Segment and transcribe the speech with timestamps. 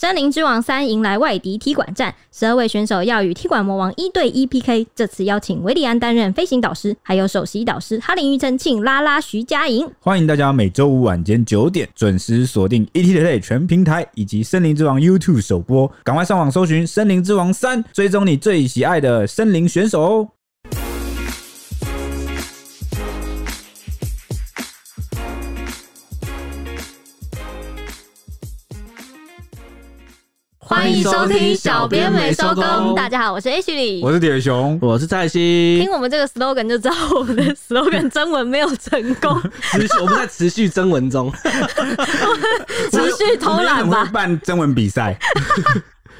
[0.00, 4.86] 森林之王三迎来外敌踢馆战，十二位选手要与踢馆魔王一对一 PK。
[4.94, 9.86] 这次邀请韦礼安担任飞行导师，还有首席导师哈林、庾澄庆、拉拉、徐佳莹。
[10.00, 20.28] 欢迎大家每周五晚间九点准时锁定 ETT 全平台以及森林之王 YouTube 首播，赶快上网搜寻森林之王三，追踪你最喜爱的森林选手哦。
[30.70, 32.94] 欢迎收听小编没收工。
[32.94, 35.80] 大家好，我是 H 李，我是铁熊，我是蔡西。
[35.82, 41.28] 听我们这个 slogan 就知道我们的 slogan 征文没有成功，持续我们在持续征文中，
[42.92, 44.08] 持续偷懒吧。
[44.12, 45.18] 办征文比赛。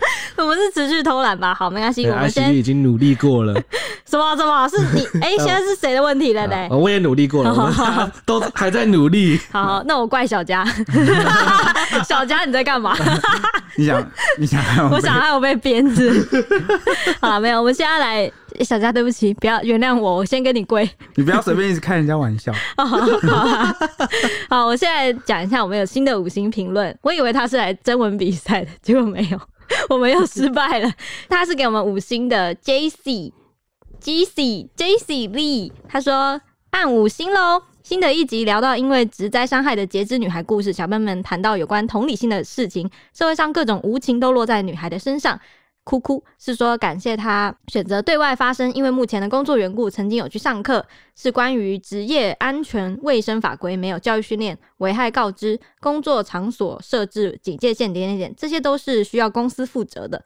[0.36, 1.54] 我们是持续偷懒吧？
[1.54, 2.06] 好，没关系。
[2.06, 3.54] 我们先已经努力过了。
[4.08, 4.68] 什么什么？
[4.68, 5.06] 是你？
[5.20, 6.68] 哎、欸，现在是谁的问题了呢？
[6.70, 9.40] 我也努力过了， 我们都还在努力。
[9.52, 10.64] 好，好，那我怪小佳。
[12.04, 12.96] 小佳，你在干嘛？
[13.76, 14.10] 你想？
[14.38, 14.60] 你想？
[14.90, 16.26] 我想害我被鞭子。
[17.20, 17.60] 好，没有。
[17.60, 18.32] 我们现在来，
[18.64, 20.88] 小佳，对不起，不要原谅我，我先跟你跪。
[21.14, 22.52] 你不要随便一直开人家玩笑。
[22.76, 23.76] 好，好，
[24.48, 26.96] 好，我现在讲一下，我们有新的五星评论。
[27.02, 29.38] 我以为他是来征文比赛的，结果没有。
[29.94, 30.92] 我们又失败了。
[31.28, 33.32] 他是给我们五星的 J C
[33.98, 37.62] J C J C Lee，他说按五星喽。
[37.82, 45.40] 新的一集聊到因为职灾伤害的截肢女孩故事，小朋友们谈到有关同理心的事情，社会上各种无情都落在女孩的身上。
[45.90, 60.24] 哭哭是说感谢他选择对外发声，因为目前的工作缘故，曾经有去上课，是关于职业安全卫生法规没有教育训练，危害告知，工作场所设置警戒线点点点，这些都是需要公司负责的。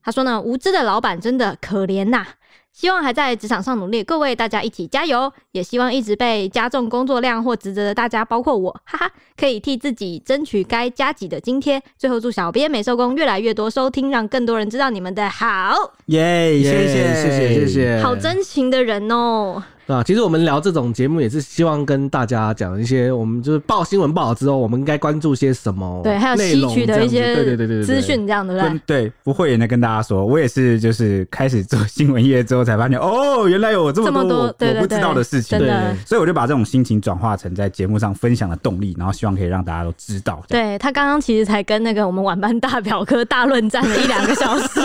[0.00, 2.24] 他说呢，无知的老板真的可怜呐。
[2.72, 5.30] 希望还在职场上努力，各位大家一起加油！
[5.52, 11.82] 也希望一直被加重工作量或职责的大家，包括我，哈哈，可以替自己争取该加级的津贴。
[11.98, 15.74] 最后祝小编美寿工越来越多收听，让更多人知道你们的好。
[16.06, 19.62] 耶、yeah，谢谢谢谢谢谢，好真情的人哦。
[19.92, 26.00] 啊，其实我们聊这种节目也是希望跟大家讲一些，我们就是报新闻报好之后，我们应该关注些什么？
[26.02, 28.80] 对，还有吸取的一些对对对对资讯，这样对不对？
[28.86, 40.42] 对，不会也能跟大家说，我也是就是开始做新闻业之后才发现，哦，原来有这么多我，这么多对对对我不知道的事情，对，对，对，所以我就把这种心情转化成在节目上分享的动力，然后希望可以让大家都知道。
[40.48, 44.80] 对，他刚刚其实才跟那个我们晚班大表哥大论战了一两个小时，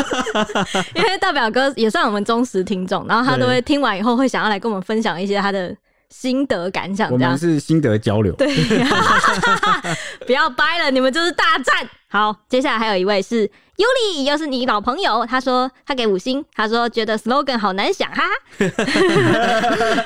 [0.95, 5.75] 因为大表哥也算我们忠实听众，然后他都会听完以后会想要来跟我们分享一些他的。
[6.11, 8.31] 心得感想，我们是心得交流。
[8.33, 8.47] 对，
[10.25, 11.89] 不要掰了，你们就是大战。
[12.07, 13.49] 好，接下来还有一位是。
[13.77, 18.23] 尤里又是你老朋友，他说他给五星，他说觉得 slogan 好难想哈
[18.57, 18.63] 哈，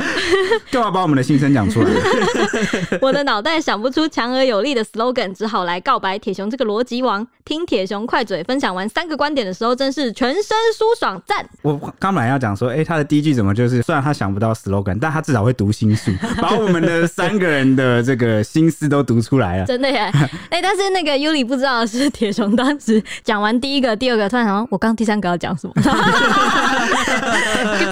[0.72, 1.90] 干嘛把我们的心声讲出来？
[3.00, 7.28] 我的脑袋想不出强而有力的 slogan，只好来告白铁雄这个逻辑王。
[7.46, 10.44] 听铁雄快嘴分享完三个观点的时候，真是全身
[10.76, 11.48] 舒爽赞。
[11.64, 19.66] 我刚本来要讲说，哎、欸，他的第一句怎么就是，虽然他想不到 slogan，但他至少会读心术， 把我们的三个人的这个心思都读出来了。
[19.66, 19.98] 真的耶！
[20.50, 23.59] 哎、欸，但是那个尤里不知道的是铁雄当时讲完。
[23.60, 25.74] 第一个、第二个，突然想，我刚第三个要讲什么？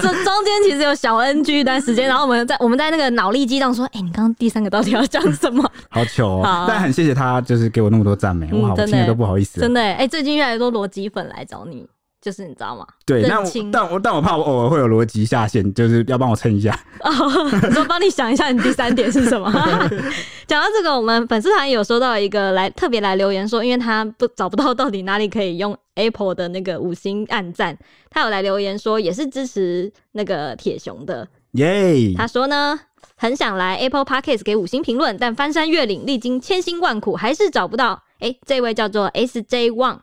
[0.24, 6.66] 中间其实有小 NG 一段时间，然后我们在我们在那个脑力激荡，说：“哎、欸，你刚刚第三个到底要讲什么？”好糗哦！
[6.68, 9.60] 但很谢谢他，就是给我那么多赞美，我好听的都不好意思。
[9.60, 11.86] 真的，哎、欸，最近越来越多逻辑粉来找你。
[12.20, 12.86] 就是你知道吗？
[13.06, 16.78] 对，那我但我但我怕我偶尔会有逻辑下线， 就是要帮我撑一下。
[17.00, 19.50] 哦，我说帮你想一下，你第三点是什么？
[20.46, 27.78] 讲到这个，我们粉丝团有收到一个来特别来留言说，因为他不找不到到底哪里可以用 Apple 的那个五星暗赞，
[28.10, 32.12] 他有来留言说也是支持那个铁熊的耶。
[32.16, 32.78] 他说呢，
[33.16, 38.02] 很想来 Apple Podcast 给五星评论，但翻山越岭，历经千辛万苦，还是找不到。
[38.18, 39.98] 哎、欸，这位叫做 SJ One。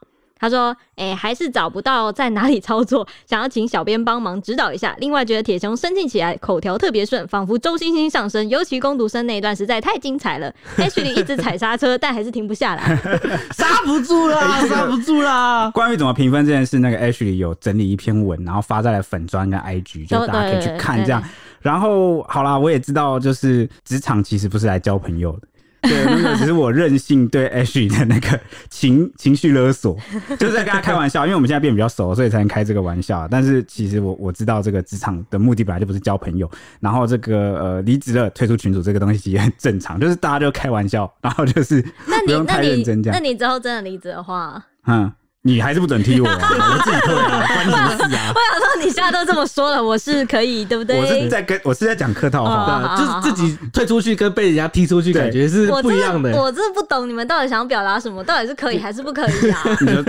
[0.46, 4.96] 他说：“哎、欸，还是找不到在哪里操作，想要请小编帮忙指导一下。
[5.00, 8.48] 另外，觉得铁雄生气起来口条特别顺，仿佛周星星上身。
[8.48, 10.54] 尤其攻读生那一段实在太精彩了。
[10.78, 12.96] Ashley 一直踩刹车，但还是停不下来，
[13.58, 15.72] 刹不住啦，刹不住啦。
[15.74, 21.24] 关于怎么评分这件事，那个 Ashley 有整理一篇文，然后发在了粉砖跟 IG，就大家可以去看这样。
[21.60, 25.48] 然后好啦，我也知道，就是职场其实不是来交朋友的。”
[25.88, 28.40] 对，那个只是我任性对 Ashley 的那个
[28.70, 29.98] 情情绪勒索，
[30.40, 33.28] 就是在跟他开玩笑，因为我们现在变比较熟，所以才能开这个玩笑。
[33.30, 36.50] 但是其实我我知道这个职场的目的本来就不是交朋友，
[36.80, 41.82] 然后这个呃离职了退出群组这个东西也很正常，就是大家就开玩笑，然后就是
[42.26, 43.14] 不用太认真这样。
[43.18, 45.12] 那你那你之后真的离职的话，嗯。
[45.48, 46.40] 你还是不准踢我啊！
[46.42, 48.34] 我自己退啊，关你什么事啊？
[48.34, 50.98] 我想说，你现在都这么说了，我是可以，对不对？
[51.00, 56.36] 我是在跟我是在讲客套话，就是自己退出去跟被人家踢出去，感觉是不一样的。
[56.36, 59.62] 我真的不懂你们到底想表达什么，到底是可以 还是不可以啊？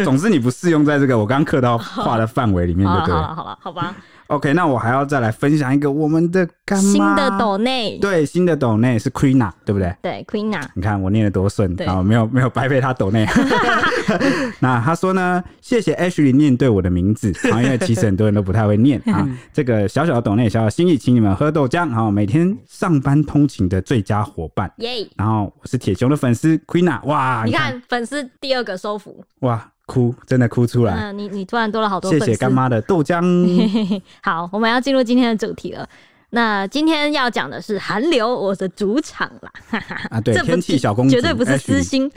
[0.02, 3.14] 总之你不适用在这个我刚客套话的范围里面，对不对？
[3.14, 3.94] 好了好了，好吧。
[4.28, 9.94] OK，那我还要再来分享一个我们的干妈新的斗内，对，新的斗内是 Queena，对不对？
[10.02, 13.26] 对，Queena，你看我念得多顺，然后没有没有白被他斗内。
[14.60, 19.28] 那他说呢，谢谢 Ashley 念对我的名字，啊，因为其实很多人都不太会念啊。
[19.52, 24.72] 这个小小的斗内，小小心意，请你们喝豆浆，好，每天上班通勤的最佳伙伴。
[24.78, 29.72] 耶，然后我是铁熊的粉丝 Queena，哇，你看粉丝第二个收服，哇。
[29.86, 30.94] 哭，真的哭出来。
[30.94, 32.10] 嗯，你你突然多了好多。
[32.10, 33.22] 谢谢干妈的豆浆。
[34.22, 35.88] 好，我们要进入今天的主题了。
[36.30, 39.78] 那今天要讲的是寒流，我的主场啦。
[40.10, 42.10] 啊，对， 天气小公主绝对不是私心。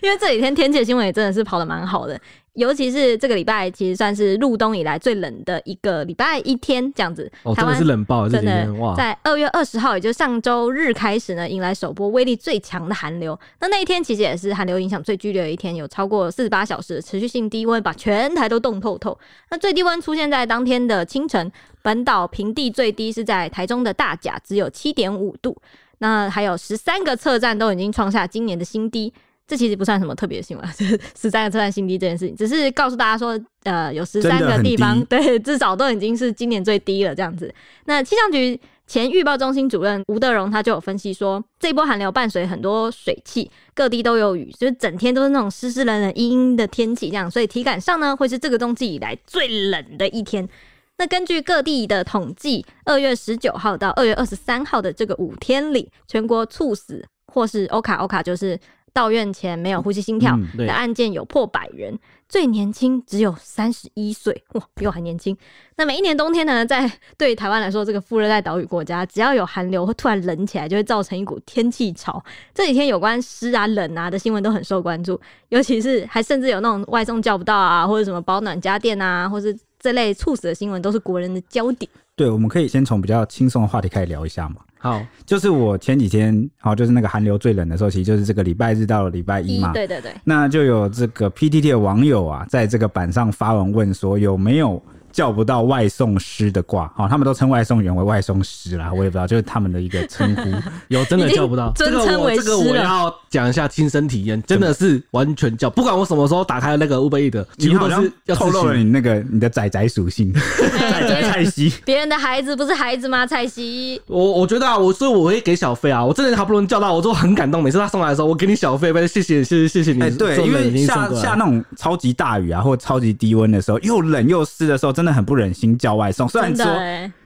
[0.00, 2.18] 因为这几天天气的新闻也真的是跑的蛮好的。
[2.54, 7.30] 尤其是这个礼拜，其实算是入冬以来最冷的一个礼拜一天，这样子。
[7.42, 8.94] 哦，真的是冷爆，真的哇！
[8.94, 13.36] 在二月二十号，也就是上周日开始呢，迎来首波威力最强的寒流。
[13.60, 19.18] 那那一天其实也是寒流影响最剧烈的一天，有超过四十八小时的持续性低温，把全台都冻透透。
[19.50, 21.50] 那最低温出现在当天的清晨，
[21.82, 25.56] 本岛平地最低是在台中的大甲，只有七点五度。
[25.98, 29.12] 那还有十三个测站都已经创下今年的新低。
[29.46, 37.52] 这其实不算什么特别的新闻， 就是十三个测站新低这件事情，只是告诉大家说，呃，有十三个地方，对，至少都已经是今年最低了这样子。
[37.84, 50.48] 那气象局前预报中心主任吴德荣他就有分析说，这一波寒流伴随很多水汽，各地都有雨，就是整天都是那种湿湿冷冷、阴阴的天气，这样，所以体感上呢，会是这个冬季以来最冷的一天。
[50.96, 58.58] 那根据各地的统计，二月十九号到二月二十三号的这个五天里，全国猝死或是欧卡欧卡就是。
[58.94, 61.98] 到院前没有呼吸心跳的案件有破百人，嗯、
[62.28, 65.36] 最年轻只有三十一岁，哇，比我还年轻。
[65.76, 72.24] 那每一年冬天呢，在对台湾来说，这个副热带岛屿国家，只要有寒流会突然冷起来，就会造成一股天气潮。
[72.54, 81.90] 这几天有关湿啊、冷啊的新闻都很受关注，尤其是还甚至有那种外送叫不到啊，或者什么保暖家电啊，或是这类猝死的新闻，都是国人的焦点。
[82.14, 84.58] 对，我们可以先从比较轻松的话题开始聊一下嘛。
[84.84, 89.72] 好，就是我前几天，好，就是那个寒流最冷的时候，其实就是这个礼拜日到了礼拜一嘛。
[89.72, 90.12] 对对对。
[90.24, 94.82] 那就有这个 PTT 的网友啊，在这个板上发文问说，有没有
[95.14, 100.42] 叫不到外送师的挂，好，他们都称外送员为外送师啦，我也不知道，就是他们的一个称呼。
[100.88, 102.44] 有真的叫不到，尊称为师了。
[102.44, 110.32] 这个我要讲一下亲身体验，真的是完全叫，不管我什么时候打开那个 Uber Eats，你好像透露了你那个你的仔仔属性。
[110.32, 113.24] 仔仔蔡西，别人的孩子不是孩子吗？
[113.24, 117.62] 蔡西，我我觉得啊，我所以我会给小费啊，我真的好不容易叫到，我都很感动。
[117.62, 120.02] 每次他送来的时候，我给你小费，谢谢谢谢谢谢你。
[120.02, 125.76] 哎，对，因为下下那种超级大雨啊，或者超级低温的时候，又冷又湿的时候，真的很不忍心。
[125.76, 126.64] 叫外送，虽然说，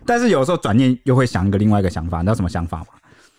[0.04, 2.86] 但是有时候转念又会想一个另外一个想法，你知道什么想法吗？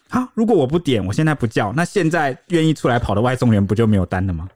[0.09, 4.47] 好，如果我不点，我现在不叫，那现在愿意出来跑的外送员不就没有单了吗？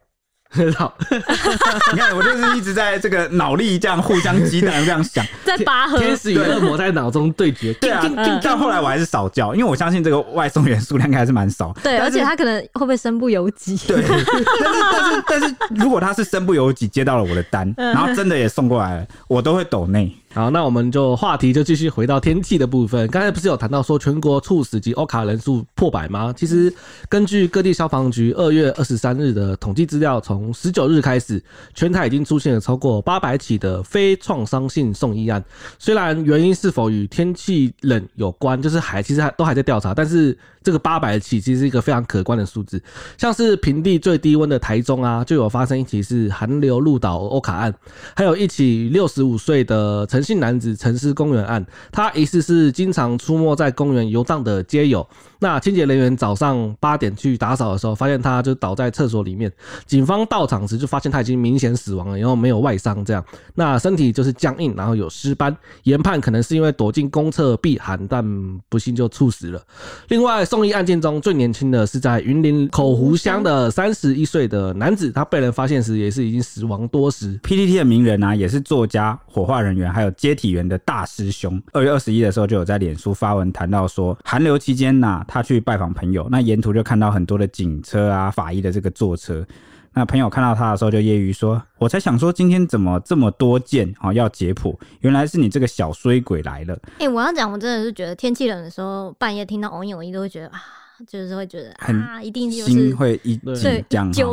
[0.77, 0.93] 好，
[1.91, 7.73] 你看我就是一直在这个脑力这样互相激荡，这样想， 在拔河，天使与恶魔在脑中对决。
[7.75, 8.03] 对啊，
[8.43, 11.73] 但后来我还是少叫，因为我相信这个外送员数量应该还是蛮少。
[11.83, 13.77] 对，而且他可能会不会身不由己？
[13.87, 20.15] 对，但是但是但是，如果他是身不由己接到了我的单，然后真的也送过来了，我都会抖内。
[20.33, 23.07] 好，那我们就话题就继续回到天气的部分。
[23.09, 26.33] 刚才不是有谈到说全国猝死及欧卡人数破百吗？
[26.35, 26.73] 其实
[27.07, 31.39] 根据各地消防局二月二十三日的统计资料，从十九日开始，
[31.75, 35.43] 全台已经出现了超过八百起的非创伤性送医案。
[35.77, 40.35] 虽然原因是否与天气冷有关，就是还其实还都还在调查，但是。
[40.63, 42.81] 这个八百起其实是一个非常可观的数字，
[43.17, 47.75] 像是平地最低温的台中啊，就有发生一起是寒流入岛欧卡案，
[48.15, 55.07] 还有一起六十五岁的陈姓男子沉尸公园案，他疑似是经常出没在公园游荡的街友。
[55.39, 59.51] 那清洁人员早上八点去打扫的时候，发现他就倒在厕所里面。
[59.85, 63.23] 警方到场时就发现他已经明显死亡了，然后没有外伤，这样，
[63.55, 65.53] 那身体就是僵硬，然后有尸斑，
[65.83, 68.23] 研判可能是因为躲进公厕避寒，但
[68.69, 69.61] 不幸就猝死了。
[70.07, 77.37] 另外，送医案件中最年轻的是在云林口湖乡的三十一岁的男子，他被人发现时也是已经死亡多时。
[77.43, 81.61] PTT 的名人啊，也是作家、火化人员还有接体员的大师兄。
[81.73, 85.25] 二月二十一的时候就有在脸书发文谈到说，寒流期间呐、啊。
[85.27, 89.45] 他去拜访朋友，那沿途就看到很多的警车啊、法医的这个坐车。
[89.93, 94.75] 那朋友看到他的时候，就揶揄说：“我才想说，今天怎么这么多件啊要解剖？
[95.01, 100.61] 原来是你这个小衰鬼来了。”哎、欸，我要讲，我真的是觉得天气冷的时候，半夜听到“嗡一嗡一”都会觉得啊。
[101.07, 103.53] 就是会觉得很啊，一定就是心会一揪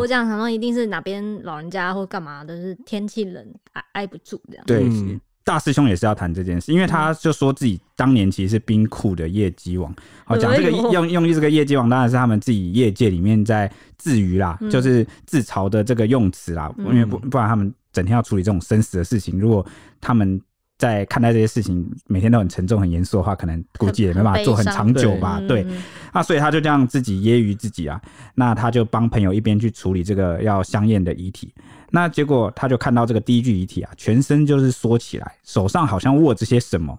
[0.06, 4.64] 这样，然后一定是哪边老人家或干嘛的，就是天气冷挨挨不住这样。
[4.66, 5.18] 对，嗯
[5.50, 9.92] 大师兄也是要谈这件事，因为他就说自己当年其实是冰库的业绩王。
[10.24, 16.72] 好，讲这个用用这个业绩王，当然是他们自己业界里面在自娱啦，嗯就是自嘲的这个用词啦。
[16.78, 19.66] 嗯因为不不然他们整天要处理这种生死的事情，如果
[20.00, 20.40] 他们
[20.80, 25.38] 在看待这些事情每天都很沉重、很严肃的话，可能估计也没办法做很长久吧。
[25.46, 25.82] 对，嗯嗯
[26.14, 28.00] 那所以他就这样自己揶揄自己啊，
[28.34, 31.52] 那他就帮朋友一边去处理这个要相验的遗体。
[31.90, 36.98] 那结果他就看到这个第一具遗体啊，全身就是缩起来，手上好像握着些什么。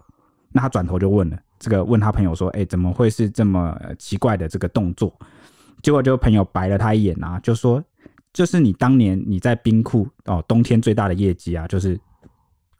[0.52, 5.12] 那他转头就问了，这个问他朋友说：“哎、欸，怎么会是这么奇怪的这个动作？”
[5.82, 7.82] 结果就朋友白了他一眼啊，就说
[8.32, 11.98] ：“就是你当年你在冰库哦，冬天最大的业绩啊，就是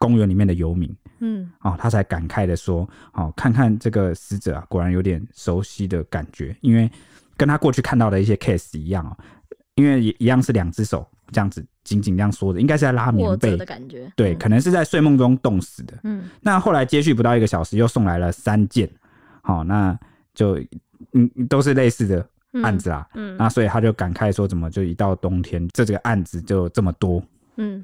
[0.03, 0.93] 公园里面的游民。”
[1.25, 6.91] 嗯，哦，他才感慨的说：“哦，看看这个死者啊，果然有点熟悉的感觉，因为
[7.37, 9.15] 跟他过去看到的一些 case 一样哦，
[9.75, 15.93] 因为一样是两只手这样子紧紧这样缩着，应该是在拉棉被的感觉，对，嗯可能是在睡梦中冻死的。
[16.03, 18.89] 嗯，那后来接续不到一个小时，又送来了三件，
[19.43, 19.97] 好、那
[20.33, 20.59] 就
[21.13, 22.27] 嗯都是类似的
[22.61, 23.07] 案子啦。
[23.13, 27.23] 嗯那所以他就感慨说，怎么就一到冬天，这这个案子就这么多？
[27.55, 27.83] 嗯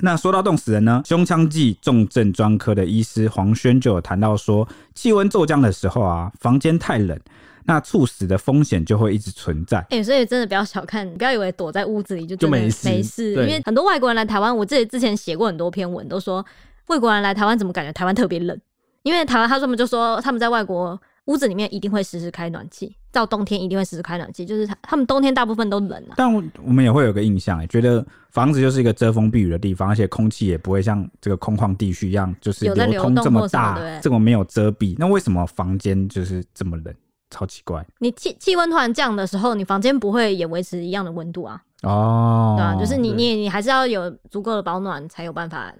[0.00, 7.18] 那说到冻死人呢，胸腔暨重症专科的医师黄轩就有谈到说，气温骤降的时候啊，房间太冷，
[7.64, 9.84] 那猝死的风险就会一直存在。
[9.90, 16.44] 哎、所以真的不要小看，不要以为躲在屋子里就就没事没事，因为很多外国人来台湾，我自己之前写过很多篇文，都说
[16.88, 18.58] 外国人来台湾怎么感觉台湾特别冷？
[19.02, 26.14] 因为台湾他们就说他们在外国屋子里面一定会时时开暖气，到冬天一定会时时开暖气，就是他他们冬天大部分都冷啊。
[26.16, 34.94] 但我我们也会有个印象，哎，觉得房子就是一个遮风避雨的地方，而且空气也不会像这个空旷地区一样，就是流通这么大这么没有遮蔽。
[34.98, 36.94] 那为什么房间就是这么冷？
[37.30, 41.60] 超奇怪你气气温突然降的时候，你房间不会也维持一样的温度啊？
[41.82, 42.54] 哦。
[42.56, 45.74] 对啊，就是你你你还是要有足够的保暖，才有办法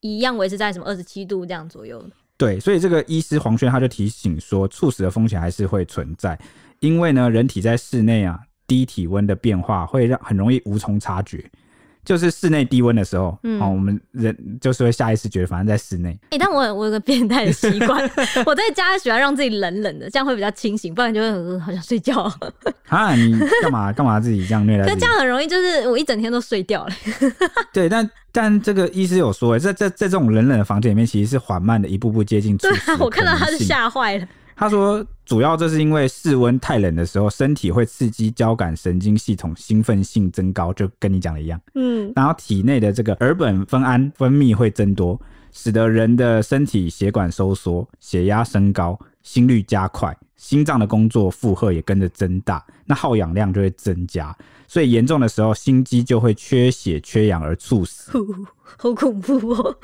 [0.00, 2.04] 一一样维持在什么二十七度这样左右。
[2.42, 6.36] 对，所以这个医师黄轩他就提醒说，猝死的风险还是会存在，
[6.80, 11.48] 因为呢，人体在室内啊，低体温的变化会让很容易无从察觉。
[12.04, 16.18] 就是室内低温的时候，嗯哦，我们人就是会下意识觉得，反正在室内。
[16.30, 18.10] 哎、但我我有个变态的习惯，
[18.44, 22.30] 我在家喜欢让自己冷冷的，这样会比较清醒，不然就会很好想睡觉。
[22.88, 25.06] 啊，你干嘛干嘛自己这样虐待自己 但这？
[25.06, 26.92] 样很容易就是我一整天都睡掉了。
[27.72, 34.26] 对，但但这个医师有说，在在在这种冷冷的房间里面，其实是缓慢的一步步接近猝对啊，我看到他是吓坏了。
[34.62, 41.60] 他说，主要这是因为室温太冷的时候，身体会刺激交感神经系统兴奋性增高，就跟你讲的一样。
[41.74, 54.36] 嗯，然后体内的这个尔本酚胺分泌会增多，使得人的身体血管收缩，血压升高，心率加快，心脏的工作负荷也跟着增大，那耗氧量就会增加，
[54.66, 58.12] 所以严重的时候心肌就会缺血缺氧而猝死。
[58.78, 59.76] 好恐怖哦！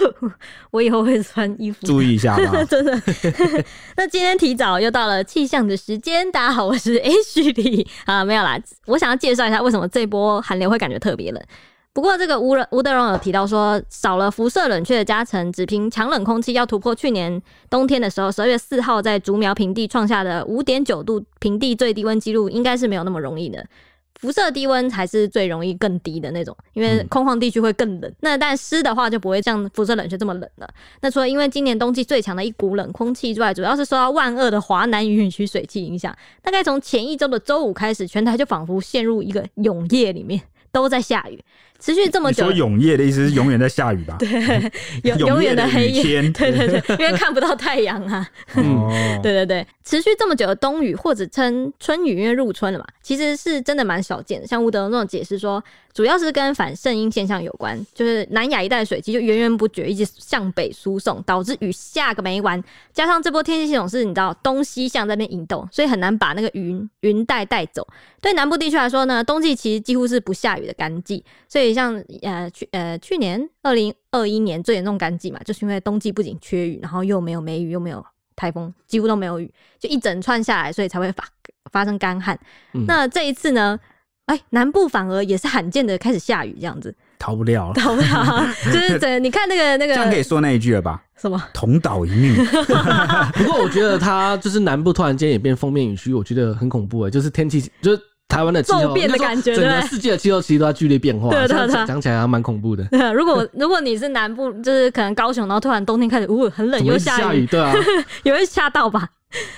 [0.71, 1.87] 我以后会穿衣服。
[1.87, 2.65] 注意一下吧。
[2.65, 3.03] 真的。
[3.97, 11.43] 那今天提早又到了气象的时间，大家好，我是 H 里啊，没有啦，我想要介绍一下为什么这波寒流会感觉特别冷。
[11.99, 23.67] 不过这个吴吴德荣有提到说，少了辐射冷却的加成，只凭强冷空气要突破去年冬天的时候，十二月四号在竹苗平地创下的五点九度平地最低温纪录，应该是没有那么容易的。
[24.15, 28.15] 辐射低温才是最容易更低的那种，因为空旷地区会更冷。
[28.21, 30.69] 那但湿的话就不会像辐射冷却这么冷了。
[31.01, 36.17] 那除了因为今年冬季最强的一股冷空气之外，主要是受到万恶的华南云雨区水汽影响。
[36.43, 40.41] 大概从前一周的周五开始，全台就仿佛陷入一个永夜里面，
[40.71, 41.43] 都在下雨，
[41.79, 42.51] 持续这么久。
[42.53, 44.17] 永夜的意思是永远在下雨吧？
[44.21, 44.29] 对，
[45.05, 48.29] 永永远的的黑夜，天对对对， 因为看不到太阳啊。
[48.55, 48.91] 哦，
[49.23, 54.47] 对对对，持续这么久的冬雨或者称春雨，因为入春了嘛，其实是真的蛮少见的。
[54.47, 55.63] 像吴德荣那种解释说，
[55.95, 62.63] 主要是跟反圣婴现象有关，就是南亚一带的水汽就源源不绝一直向北输送，导致雨下个没完。
[62.93, 67.87] 加上这波天气系统是你知道东西向在那边引动，所以很难把那个云云带带走。
[68.21, 78.05] 对南部地区来说呢，冬季其实几乎是不下雨的干季，所以像呃去呃去年二零二一年最严重干季嘛，就是因为冬季不仅缺雨，然后又没有梅雨，又没有
[78.37, 81.25] 台风，几乎都没有雨，就一整串下来，所以才会发
[81.71, 82.39] 发生干旱。
[82.75, 83.79] 嗯那这一次呢，
[84.27, 87.75] 哎，南部反而也是罕见的开始下雨，这样子，逃不了了。
[87.75, 88.47] 懂不了？
[88.73, 91.03] 就是 整你看那个那个这样可以说那一句了吧？
[91.17, 92.33] 什么，同岛一命。
[93.35, 101.69] 不过我觉得它就是南部突然间也变封面雨区，我觉得很恐怖哎，就是天气就是台湾的气候骤变的感觉整个世界的气候其实都在剧烈变化，对对对。
[101.73, 102.87] 讲讲起来还蛮恐怖的。
[103.15, 107.75] 如果如果你是南部，就是可能高雄，然后突然冬天开始，呜、很冷又下雨，对啊，
[108.23, 109.09] 也会吓到吧？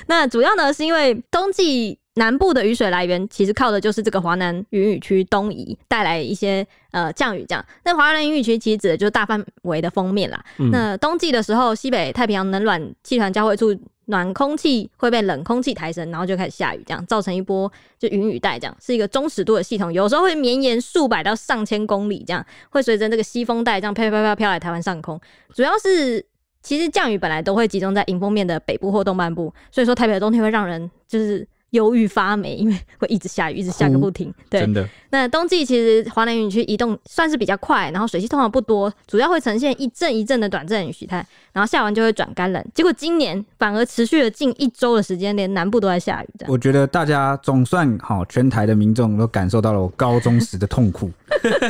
[0.06, 7.64] 那主要呢是因为冬季南部的雨水来源其实靠的就是这个华南云雨区东移带来一些呃降雨，这样。
[7.84, 10.44] 那华南云雨区其实指的就是大范围的封面啦。
[10.58, 13.74] 嗯、那冬季的时候，西北太平洋冷暖气团交汇处，
[14.06, 25.20] 暖空气会被冷空气抬升，然后就开始下雨，这样造成一波就云雨带，这样是一个中尺度的系统，有时候会绵延数百到上千公里，这样会随着这个西风带这样飘飘飘飘来台湾上空，
[25.54, 26.26] 主要是。
[26.62, 34.32] 其实降雨本来都会集中在迎风面的北部或东半部，所以说台北的冬天会让人就是忧郁发霉，因为会一直下雨，一直下个不停。
[34.48, 34.88] 对，真的。
[35.10, 42.64] 那冬季其实华南云区移动算是比较快，然后水汽通常不多，主要会呈现一阵一阵的短阵雨形态，然后下完就会转干冷。
[42.74, 46.28] 结果今年反而持续了近一周的时间，连南部都在下雨。
[46.46, 51.10] 我觉得大家总算好，全台的民众都感受到了我高中时的 痛苦。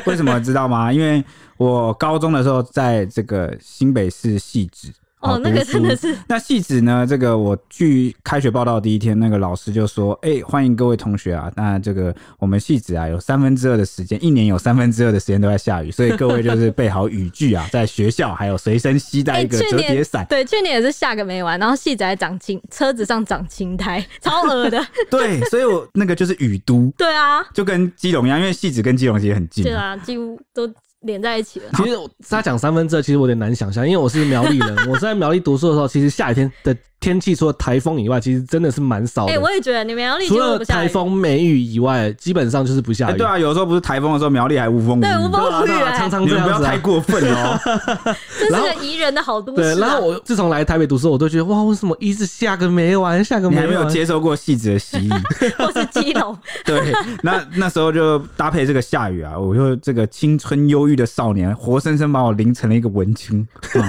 [0.06, 0.92] 为什么知道吗？
[0.92, 1.22] 因为
[1.56, 4.92] 我高中的时候在这个新北市汐止。
[5.20, 6.16] 哦，那个真的是。
[6.26, 7.06] 那戏子呢？
[7.06, 11.52] 这个我去开学报道第一天，那个老师就说：“哎、欸，欢迎各位同学啊！
[11.54, 20.26] 那这个我们戏子啊，有三分之二的时间，一年有三分之二的时间都在下雨，所以各位就是备好雨具啊，在学校还有随身携带一个折叠伞。
[20.28, 24.82] 对，去年也是下个没完，然后戏子还长青，车子上长青苔，超恶的。
[25.10, 26.90] 对，所以我那个就是雨都。
[26.96, 29.64] 对啊，就跟基隆一样，因为戏子跟基隆其实很近。
[29.64, 30.66] 对啊，几乎都。
[31.00, 31.70] 连在一起了。
[31.76, 31.96] 其实
[32.28, 36.76] 他讲三分之二，其实我有点难想象，因为我是苗栗人， 我在苗栗读书的时候，其实下雨天的。
[37.00, 39.32] 天气除了台风以外，其实真的是蛮少的。
[39.32, 43.12] 哎、欸，我也觉得你们苗栗除了台风、梅雨以外，基本上就是不下雨。
[43.12, 45.00] 欸、对啊，有时候不是台风的时候，苗栗还无风无雨。
[45.00, 46.58] 对，无风无雨、欸，常常这样子、啊。
[46.58, 47.58] 不要太过分哦。
[48.38, 49.74] 这是个宜人的好都市、啊。
[49.74, 53.64] 对，然后我自从来台北读书，我都觉得哇，为什么一直下个没完，下个没完？
[53.64, 55.10] 你还没有接受过细致的洗礼，
[55.56, 56.36] 或是基隆。
[56.66, 56.92] 对，
[57.22, 63.46] 那那时候就搭配这个下雨啊，我就这个青春忧郁的少年，活生生把我淋成了一个文青。
[63.74, 63.82] 嗯、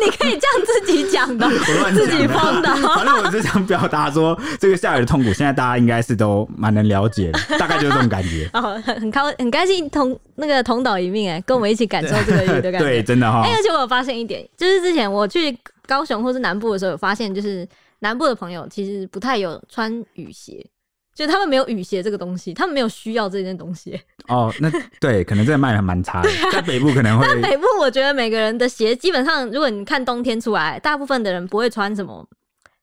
[0.00, 1.28] 你可以这样自己讲。
[1.38, 1.48] 的
[1.92, 8.48] 自己放的， 反正我是想表达说，这个下雨的痛苦，现在大家应该是都蛮能了解的， 大概就是这种感觉。
[8.52, 12.80] 哦，很高很开心同那个同岛一命哎，跟我们一起感受这个雨的感觉。
[12.80, 13.42] 对，真的哈。
[13.44, 17.68] 哎、欸，而且我有发现一点，就是之前我去高雄或是南部的时候，有发现就是
[18.00, 20.64] 南部的朋友其实不太有穿雨鞋。
[21.18, 24.00] 就他们没有雨鞋这个东西，他们没有需要这件东西。
[24.28, 24.70] 哦，那
[25.00, 26.30] 对，可能这个卖还蛮差的。
[26.30, 27.26] 啊、在北部可能会。
[27.26, 32.24] 在北部，我觉得每个人的鞋基本上，如果你看冬天出来，大部分的人不会穿什么，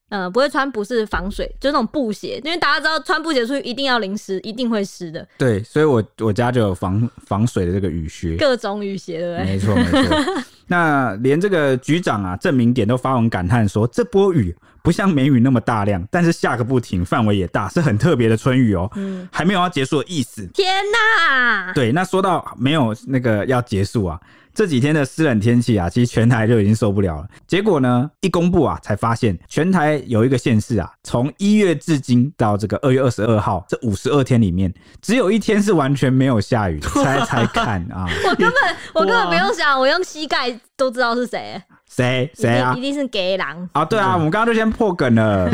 [0.10, 5.28] 呃，不会穿不是防水，就是那种布鞋，因为大家知道穿布鞋出去一定要淋湿，一定会湿的。
[5.38, 9.46] 对，所以我我家就有防防水的这个雨靴，各种雨鞋，对不对？
[9.46, 10.44] 没错，没错。
[10.68, 14.56] 那连这个局长啊，郑明典都发文感叹说，这波雨。
[14.84, 18.92] 不像梅雨那么大量，但是下个不停，范围也大，是很特别的春雨哦、喔。
[18.98, 20.46] 嗯，还没有要结束的意思。
[20.54, 21.74] 天哪！
[21.74, 24.22] 对，那说到没有那个要结束啊，
[24.56, 27.28] 这几天的湿冷天气啊，其实全台就已经受不了了。
[27.46, 36.80] 结果呢，一公布啊，才发现全台有一个县市啊，从一月至今到这个二月二十二号这五十二天里面，只有一天是完全没有下雨。
[36.80, 38.08] 猜猜看啊！
[38.24, 41.62] 我根本我根本不用想，我用膝盖都知道是谁。
[41.88, 42.74] 谁谁啊？
[42.76, 43.84] 一定是给狼啊！
[43.84, 45.50] 对啊，我们刚刚就先破梗了。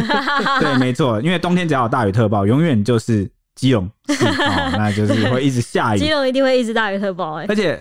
[0.60, 6.00] 对，没错，因为冬天只要有大雨特报，永远就是基隆，哦，那就是会一直下雨。
[6.00, 7.80] 基隆一定会一直大雨特报哎，而且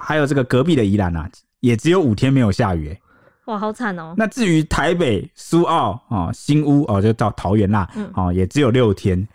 [0.00, 3.00] 还有这个隔壁的宜兰啊，也只有五天没有下雨哎。
[3.46, 4.14] 哇，好惨哦！
[4.16, 9.26] 那至于台北、苏澳啊、新屋哦，就到桃园啦，哦，也只有六天。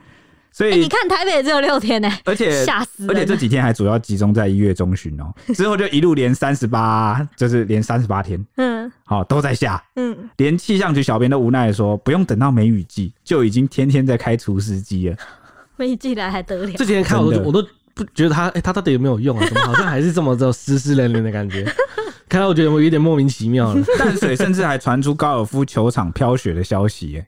[0.53, 15.17] 所以、欸、你看台北也只有六天呢， 而且吓死，而且这几天还主要集中在一月中旬哦， 之后就一路连三十八，就是连三十八天，嗯，好都在下，嗯，连气象局小编都无奈的说，不用等到梅雨季，就已经天天在开除湿机了。
[15.75, 16.71] 梅雨季来还得了？
[16.77, 17.61] 这几天看我都我都
[17.95, 19.47] 不觉得它，哎、欸，它到底有没有用啊？
[19.47, 21.63] 怎么好像还是这么这湿湿冷冷的感觉？
[22.29, 23.83] 看到我觉得我有点莫名其妙了。
[23.97, 27.27] 淡水甚至还传出高尔夫球场飘雪的消息，哎，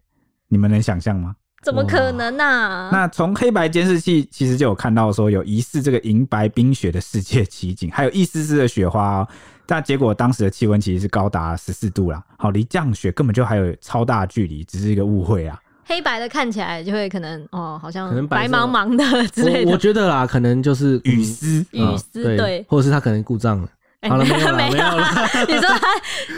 [0.49, 1.35] 你们能想象吗？
[1.63, 2.89] 怎么可能呢、啊？
[2.91, 9.27] 那从黑白监视器其实就有看到说有疑似这个银白冰雪的世界奇景，还有一丝丝的雪花、哦。
[9.65, 15.59] 但结果当时的气温其实是高达十四度啦，好，离降雪根本就还有超大距离，只是一个误会啊。
[15.87, 19.69] 黑白的看起来就会可能哦，好像白茫茫的之类的。
[19.69, 23.69] 我，我觉得啦，可能就是雨丝，雨丝对，对，或者是它可能故障了。
[24.07, 25.05] 好了，没有了，没有了。
[25.49, 25.87] 你说他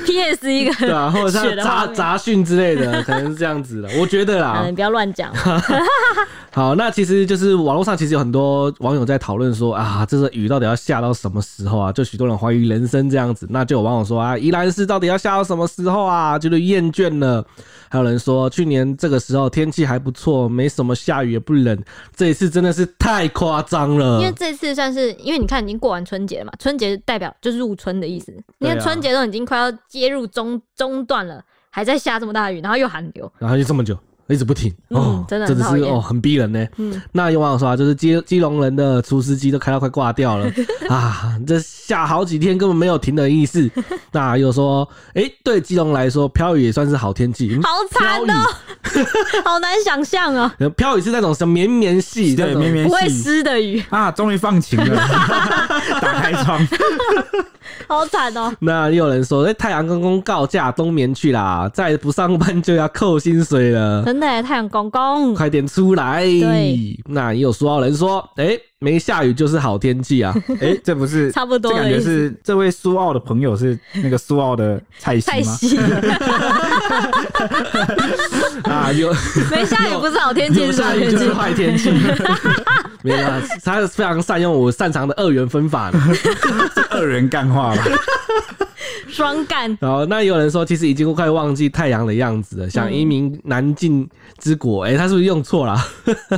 [0.06, 3.90] PS 一个对啊，或者是杂杂讯之类的，可能是这样子的。
[4.00, 5.30] 我觉得啦， 你不要乱讲。
[6.52, 11.92] 好，那其实就是网络上其实有很多网友在讨论说啊，这个雨到底要下到什么时候啊？
[11.92, 13.46] 就许多人怀疑人生这样子。
[13.50, 16.40] 那就有网友说啊，宜兰市到底要下到什么时候啊？
[16.40, 17.46] 觉得厌倦了。
[17.92, 21.76] 还有人说去年这个时候天气还不错，没什么下雨也不冷。
[22.16, 24.20] 这一次真的是太夸张了。
[24.20, 28.32] 因为这次算是，因为你看已经过完春节了嘛，春节代表就是入春的意思。
[28.60, 33.98] 因为春节都已经快要接入中中段了，还在下这么大雨，然后又寒流，然后就这么久。
[34.30, 36.66] 一直不停，嗯哦，真的是哦，很逼人呢。
[36.78, 40.50] 嗯，那有网友说啊，就是基基隆人的除湿机都开到快挂掉了
[40.90, 43.70] 啊，这下好几天根本没有停的意思。
[44.12, 47.60] 那又说，哎、欸，对基隆来说，飘雨也算是好天气。
[47.64, 50.70] 好惨哦、喔， 好难想象哦、喔。
[50.70, 54.96] 飘雨是那种什么绵绵细，对，绵绵细，不会湿的雨啊，终于放晴了，
[56.02, 56.60] 打开窗，
[57.88, 58.54] 好惨哦、喔。
[58.60, 64.04] 那又有人说，哎、欸，太阳公公告假冬眠去啦，再不上班就要扣薪水了。
[64.04, 66.24] 真的，太阳公公，快点出来！
[66.24, 70.34] 对，那也有说到人说，哎、欸，没下雨就是好天气啊！
[70.62, 75.32] 哎、欸，这不是差不多，这感觉是这位苏澳的朋友是那个苏澳的蔡西吗？
[75.32, 75.78] 蔡西
[78.64, 79.14] 啊，有
[79.52, 81.92] 没下雨不是好天气，有下雨就是坏天气。
[83.02, 86.30] 没有啊，他是非常善用我擅长的二元分法的，是
[86.90, 87.84] 二元干话吧。
[89.10, 89.78] 双干。
[89.82, 94.86] 然后那有人说，其实已经快忘记太阳的样子了，想移民南境之国。
[94.86, 95.76] 哎、嗯欸，他是不是用错了？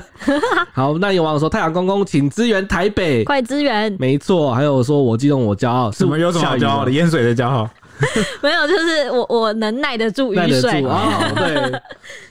[0.73, 3.95] 好，那有网友说，太阳公公请支援台北，快支援。
[3.99, 6.91] 没错，还有说我激动，我骄傲，什么有什么骄傲的？
[6.91, 7.69] 淹水的骄傲？
[8.41, 10.83] 没有，就是我我能耐得住雨水。
[10.85, 11.21] 哦，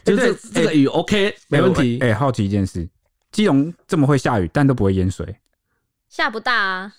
[0.04, 1.98] 对，就是这个雨 OK，、欸、没问题。
[2.00, 2.88] 哎、欸，好奇一件事，
[3.30, 5.36] 基隆这么会下雨，但都不会淹水，
[6.08, 6.92] 下不大啊？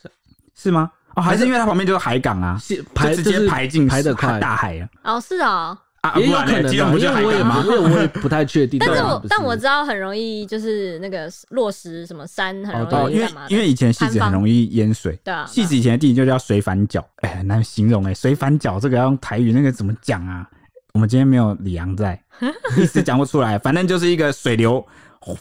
[0.56, 0.92] 是吗？
[1.16, 2.60] 哦，还是因为它旁边就是海港啊，
[2.94, 4.88] 排直接排进排的快大海啊。
[5.04, 6.98] 哦，是哦，啊，也有可能，因为我
[7.32, 8.80] 也因为我也不太确定。
[8.86, 15.20] 但是我但我知道很容易就是那个落石什么山很容易因为因为以前戏子很容易淹水。
[15.24, 20.48] 对啊，戏子以前的地名就叫水反角，哎，很难形容哎，水反角这个要用台语那个怎么讲啊？
[20.94, 22.22] 我们今天没有李阳在，
[22.78, 23.58] 一时讲不出来。
[23.60, 24.86] 反正就是一个水流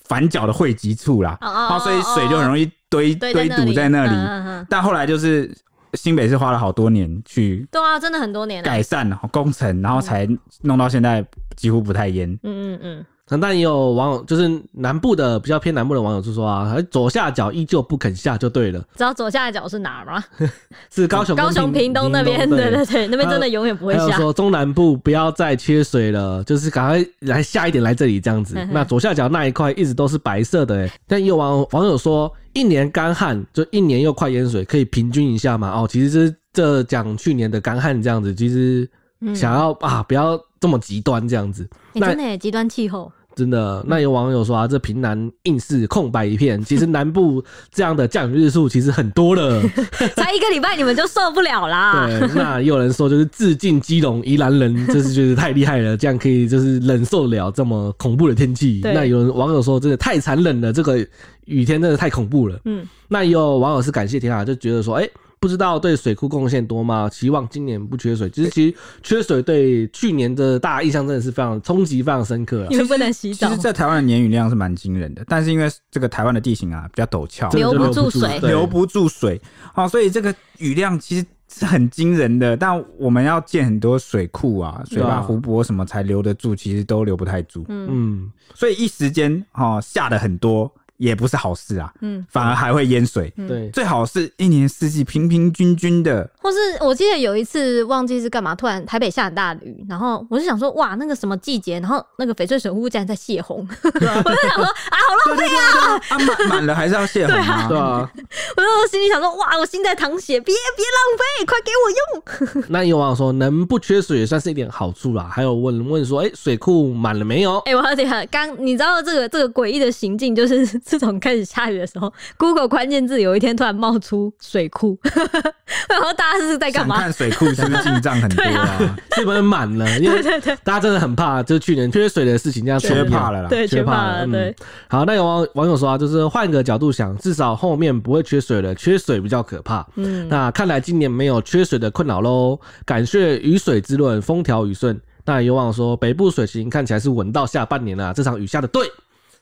[0.05, 4.67] 反角的汇集处啦，然后所以水就很容易堆堆堵在那里。
[4.69, 5.51] 但后来就是。
[5.95, 10.25] 新北是花了好多年去，对啊，真的很多年改善工程，然后才
[10.63, 11.27] 弄到现在
[11.57, 12.31] 几乎不太淹。
[12.45, 13.07] 嗯嗯嗯。
[13.39, 18.81] 但也有网友，就是南部的比较偏南部的网友就说啊，左下角依旧不肯下就对了。
[18.97, 20.25] 知道左下角是哪吗？
[20.91, 22.49] 是高雄、高雄、屏东那边。
[22.49, 24.17] 对对对，那边真的永远不会下。
[24.17, 28.57] 说中南部不要再缺水了，就是赶快来下一点来这里这样子。
[28.73, 35.71] 那左下角那一块一直都是白色的，哎，但也有网网友说，一年干旱就一年又快淹水，可以平均一下嘛？
[35.71, 38.89] 哦，其实这这讲去年的干旱这样子，其实
[39.35, 41.69] 想要啊，不要这么极端这样子。
[41.93, 43.13] 那真的极端气候。
[43.41, 46.63] 真的，那有网友说啊，这平南硬是空白一片。
[46.63, 49.63] 其实南部这样的降雨日数其实很多了，
[50.15, 52.07] 才一个礼拜你们就受不了啦。
[52.21, 58.83] 对，那也有人说就是致敬基隆宜兰人，就是觉得太厉害了，这样可以就是忍受了这么恐怖的天气。
[58.85, 60.99] 那有人网友说真的太残忍了，这个
[61.47, 62.61] 雨天真的太恐怖了。
[62.67, 65.11] 嗯，那也有网友是感谢天啊，就觉得说，哎、欸。
[65.41, 67.09] 不知道对水库贡献多吗？
[67.11, 68.29] 希望今年不缺水。
[68.29, 72.67] 其实，其实缺水对去年的大家印象真的是非常冲击，非常深刻。
[72.69, 73.49] 因为不能洗澡。
[73.49, 79.41] 其实，在台湾的年雨量是蛮惊人的，但是因为这个台湾的地形啊比较陡峭，留不住水，留不住水，
[79.75, 82.55] 哦，所以这个雨量其实是很惊人的。
[82.55, 87.65] 但我们要建很多水库啊、水坝、湖泊什么才留得住，其实都留不太住。
[87.69, 90.71] 嗯，所以一时间哈下的很多。
[91.01, 93.33] 也不是好事啊，嗯，反而还会淹水。
[93.49, 96.29] 对，最好是一年四季平平均均的。
[96.43, 106.01] 或是我记得有一次忘记是干嘛，突然台北下很大雨，然后我就想说，哇，那个什么季节，然后那个翡翠水库竟然在泄洪，我就想说啊，好浪费啊！
[106.11, 107.67] 啊，满满了还是要泄洪啊？
[107.67, 108.11] 对啊，
[108.59, 112.65] 我就心里想说，哇，我心在淌血，别别浪费，快给我用。
[112.69, 115.31] 那有网友说，能不缺水也算是一点好处啦。
[115.33, 117.57] 还有问问说，哎、欸，水库满了没有？
[117.61, 120.61] 哎、欸，我好奇，刚你知道这个这个诡异的行径就是。
[120.91, 124.99] 自从开始下雨的时候，Google 关键字有一天突然冒出水库，
[125.89, 126.99] 然后大家是在干嘛？
[126.99, 128.97] 看水库是不是进账很多啊？
[129.15, 129.89] 是不是满了？
[130.01, 130.21] 因为
[130.65, 134.27] 大家真的很怕，就是去年缺水的事情这样缺怕了啦，对，缺怕了。
[134.27, 134.53] 对，
[134.89, 139.87] 好，那有网网友说啊，就是换个角度想，至少后面不会缺水了，缺水比较可怕。
[139.95, 142.59] 嗯，那看来今年没有缺水的困扰喽。
[142.85, 145.01] 感谢雨水滋润，风调雨顺。
[145.25, 148.91] 那有网友说，北部水情看起来是稳到下半年了，这场雨下的对。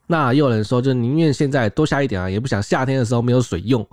[0.08, 3.86] 那也有人说，就宁愿现在多下一点啊，也不想夏天的时候没有水用。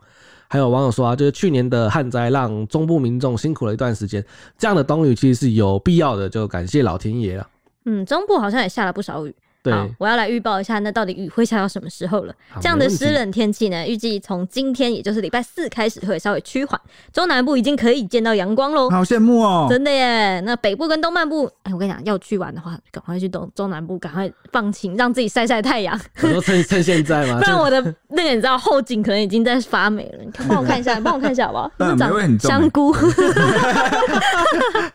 [0.48, 4.26] 还有网友说啊，就是去年的旱灾让中部民众辛苦了一段时间，
[4.58, 7.48] 这样的冬雨其实是有必要的，就感谢老天爷了。
[7.86, 9.36] 嗯，中部好像也下了不少雨。
[9.72, 12.34] 对，我要来预报一下，那到底雨会下到什么时候了？
[12.62, 16.80] 这样的湿冷天气呢，预计从今天，也就是礼拜四开始会稍微趋缓，
[17.12, 18.90] 中南部已经可以见到阳光喽。
[18.92, 19.68] 好羡慕哦！
[19.70, 20.40] 真的耶。
[20.42, 26.00] 那北部跟东半部，哎，我跟你讲，要去玩的话，赶快去东中南部，赶快放晴，让自己晒晒太阳。
[26.22, 30.24] 我说趁趁现在嘛， 不然我的那个你知道后颈可能已经在发霉了。
[30.24, 31.72] 你看， 帮我看一下，帮我看一下好不好？
[31.80, 32.36] 嗯，长很。
[32.40, 32.96] 香菇。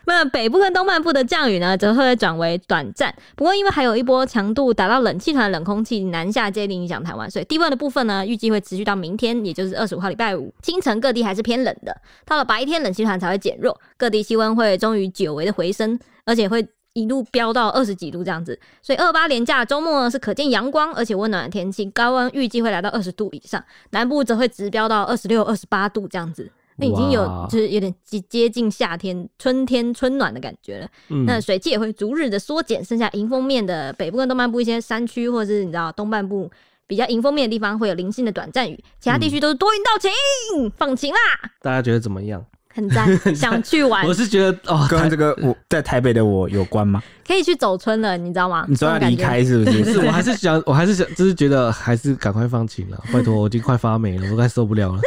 [0.05, 11.97] 那北部跟东半部的降雨呢，则会转为短暂，不过因为还有一波强度度达到冷气团冷空气南下接连影响台湾，所以低温的部分呢，预计会持续到明天，也就是二十五号礼拜五清晨，各地还是偏冷的。
[12.27, 18.59] 到了白天，冷气团才会减弱，各地气温会终于久违的回升，而且会一路飙到二十几度这样子。
[18.83, 26.51] 所以二八连假周末呢，是可见阳光而且温暖的天气，高温预计会来到二十度以上，南部则会直飙到二十六、二十八度这样子。
[26.81, 30.89] 那已经有就是有点接接近夏天、春天春暖的感觉了。
[31.11, 36.51] 嗯、那水汽也会逐日的缩减，剩下迎风面的北部跟东半部一些山区，或者是你知道东半部
[36.87, 40.11] 比较迎风面的地方会有零星的短暂雨，其他地区都是多云到晴，
[40.57, 41.19] 嗯、放晴啦。
[41.63, 42.45] 大家觉得怎么样？
[42.73, 44.07] 很赞， 想去玩。
[44.07, 47.03] 我是觉得哦，跟这个我 在台北的我有关吗？
[47.27, 48.65] 可以去走春了，你知道吗？
[48.69, 49.93] 你说要离开是不是？
[49.93, 53.03] 是，我还是想， 我还是想，就是觉得还是赶快放晴了。
[53.13, 55.01] 拜托，我已经快发霉了，我快受不了了。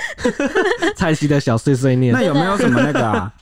[0.96, 3.34] 蔡西的小碎碎念，那有没有什么那个啊？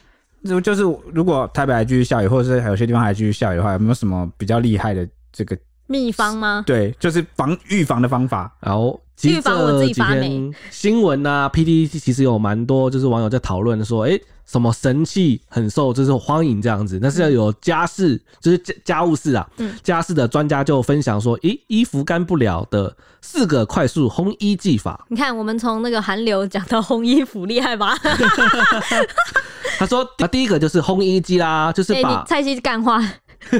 [0.45, 0.81] 就就是
[1.13, 5.57] 如果台北还继续下雨，或者是还有些地方还继续下雨的话，有没有什么比较厉害的这个
[5.87, 6.63] 秘方吗？
[6.65, 8.51] 对，就是防预防的方法。
[8.59, 8.99] 然后。
[9.29, 10.51] 预防我自己发霉。
[10.69, 25.05] 新闻啊，PTT 其实有蛮多，就是网友在讨论说，哎、欸，什么神器很受就是欢迎这样子，但是要有家事，就是家家务事啊，嗯、家事的专家就分享说，诶、欸，衣服干不了的四个快速烘衣技法。
[25.09, 27.97] 你看，我们从那个韩流讲到烘衣服，厉害吧？
[29.79, 33.01] 他说，那第一个就是烘衣机啦，就是把、欸、蔡西干话。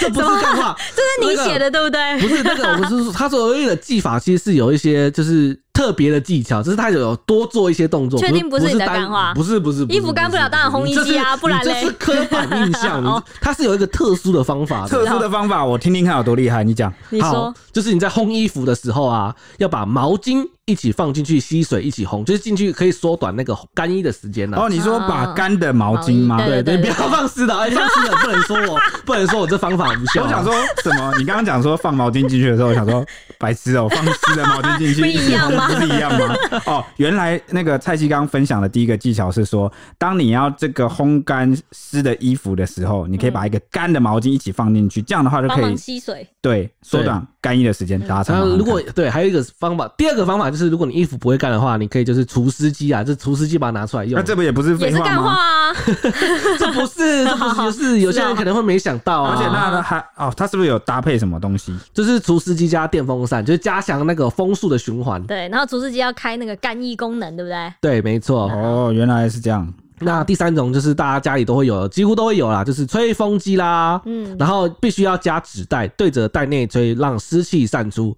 [0.00, 2.20] 这不是干话， 这是你写的，对不对？
[2.20, 5.58] 不是那个，我是说，他所谓的技法其实是有一些，就是。
[5.76, 8.18] 特别的技巧，就是他有多做一些动作。
[8.18, 9.34] 确定不是你的干话？
[9.34, 11.82] 不是不是，衣服干不了当然烘衣机啊，不然嘞？
[11.82, 13.22] 这是刻板印象。
[13.42, 16.64] 他是有一个特殊的方法，特殊的方法，我听听看有多厉害。
[16.64, 24.58] 你讲，你说，就是你在烘衣服的时候啊，要把毛巾一起放进去吸水一起烘，就是进去可以缩短那个干衣的时间呢。
[24.60, 26.44] 哦，你说把干的毛巾吗？
[26.44, 30.24] 对对，不要放湿的，哎，放湿的不能说我， 不能说我这方法无效。
[30.24, 30.52] 我想说
[30.82, 31.14] 什么？
[31.18, 33.06] 你刚刚讲说放毛巾进去的时候，我想说
[33.38, 36.34] 白痴哦，放湿的毛巾进去一起烘不是一样吗？
[36.66, 48.58] 哦，原来那个蔡西刚分享的第一个技巧是说，当你要这个烘干湿的衣服的时候，你可以把一个干的毛巾一起放进去，这样的话就可以吸水，对，缩短干衣的时间，达成。
[48.58, 54.18] 如果对，还有一个方法，第二个方法就是，如果你衣服不会干的话，你可以就是除湿机啊，这除湿机把它拿出来用。
[54.18, 55.30] 那这不也不是废话吗？
[55.30, 55.72] 啊、
[56.58, 59.36] 这不是，这不是，是有些人可能会没想到啊。
[59.36, 61.72] 而且那还哦，它是不是有搭配什么东西？
[61.94, 65.22] 就是除湿机加电风扇，就是加强那个风速的循环。
[65.28, 67.72] 对，然后除湿机要开那个干衣功能，对不对？
[67.80, 68.50] 对，没错。
[68.50, 69.72] 哦，原来是这样。
[70.00, 74.00] 那第三种就是大家家里都会有，几乎都会有啦，就是吹风机啦。
[74.04, 78.16] 嗯，然后必须要加纸袋，对着袋内吹，让湿气散出。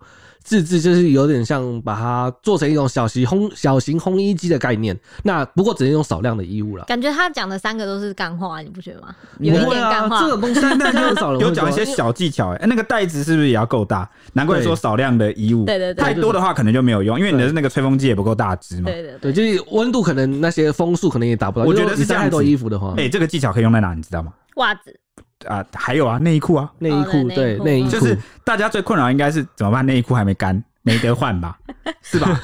[0.48, 6.84] 自制就是有点像把它做成一种小型烘小型烘衣机的概念，那不过只能用少量的衣物了。
[6.86, 9.14] 感觉他讲的三个都是干话，你不觉得吗？
[9.40, 10.16] 有一点干话。
[10.16, 12.54] 啊、这种东西但是很少人有讲一些小技巧。
[12.54, 14.08] 哎，那个袋子是不是也要够大？
[14.32, 15.66] 难怪说少量的衣物。
[15.66, 16.02] 对对对。
[16.02, 18.90] 太多的话可能就没有用，因为你的那个吹风机也不够大只嘛。
[18.90, 21.66] 对对对，就是温度可能那些风速可能也达不到。
[21.66, 22.22] 我觉得是这样。
[22.22, 23.92] 太多衣服的话，哎，这个技巧可以用在哪？
[23.92, 24.32] 你知道吗？
[24.56, 24.98] 袜子。
[25.46, 29.84] 啊，还有啊，内衣裤啊，内衣裤对内衣裤，就是大家最困扰应该是怎么办？
[29.84, 30.62] 内衣裤还没干。
[30.82, 31.58] 没得换吧，
[32.00, 32.40] 是吧？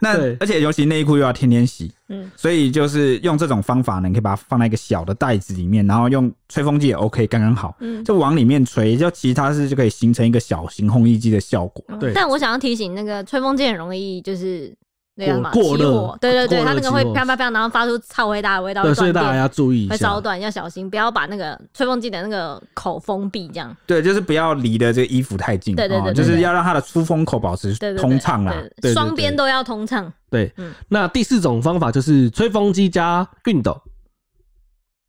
[0.00, 11.84] 那而且尤其内衣裤又要天天洗，嗯，所以就是用这种方法呢，你可以把它放在一个小的袋子里面，然后用吹风机也 OK，刚刚好，嗯，就往里面吹，就其他是就可以形成一个小型烘衣机的效果。
[12.00, 14.74] 对，但我想要提醒那个吹风机很容易就是。
[15.16, 23.76] 那个嘛，过热，对对对，它那个会啪啪啪，然后发出超伟大的味道，对，所以大家要注意，会烧断，要小心，不要把那个吹风机的那个口封闭，这样。
[23.86, 28.52] 对，就是不要离的这个衣服太近，对对对，就是要让它的出风口保持通畅啦，
[28.92, 30.12] 双边都要通畅。
[30.30, 30.52] 对，
[30.88, 33.80] 那第四种方法就是吹风机加熨斗，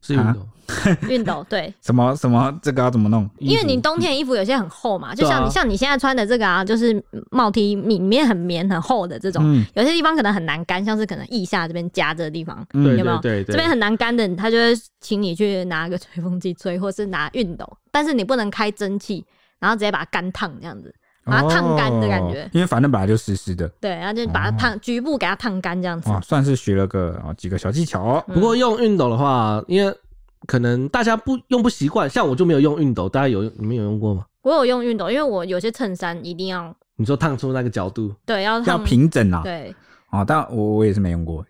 [0.02, 0.48] 是熨斗。
[1.08, 3.30] 熨斗对，什么什么这个要怎么弄？
[3.40, 13.18] 因为你冬天衣服有些很厚嘛，就像你、啊、像你现在穿的这个啊，就是帽 T 里面很棉很厚的这种，嗯、有些地方可能很难干，像是可能腋下这边夹着的地方，嗯、有没有？
[13.20, 19.26] 对，对，对，这边很难干的，他就会请你去拿个吹风机吹，或是拿熨斗，但是你不能开蒸汽，
[19.60, 22.50] 然后直接把它干烫这样子，把它烫干的感觉、哦。
[22.54, 26.10] 因为反正本来就湿湿的，对，然后就把它烫、哦、局部给它烫干这样子。
[26.22, 28.24] 算是学了个啊几个小技巧、哦。
[28.34, 29.96] 不过用熨斗的话，因为
[30.46, 34.26] 可能大家不用不习惯，像我就没有用熨斗，大家有你们有用过吗？
[34.42, 39.42] 我有用熨斗，因为我有些衬衫一定要你说烫出那个角度，对，要要平整啊。
[39.44, 39.76] 对，
[40.12, 41.42] 哦，但我我也是没用过。
[41.42, 41.46] 哦，